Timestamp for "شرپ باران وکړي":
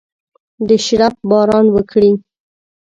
0.85-2.11